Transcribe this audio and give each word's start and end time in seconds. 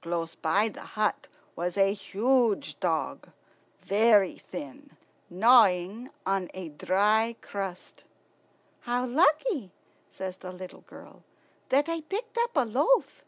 Close 0.00 0.34
by 0.34 0.68
the 0.68 0.80
hut 0.98 1.28
was 1.54 1.76
a 1.76 1.92
huge 1.92 2.80
dog, 2.80 3.28
very 3.80 4.36
thin, 4.36 4.96
gnawing 5.30 6.10
a 6.26 6.70
dry 6.70 7.36
crust. 7.40 8.02
"How 8.80 9.06
lucky," 9.06 9.70
says 10.10 10.38
the 10.38 10.50
little 10.50 10.80
girl, 10.80 11.22
"that 11.68 11.88
I 11.88 12.00
picked 12.00 12.36
up 12.38 12.56
a 12.56 12.64
loaf!" 12.64 13.22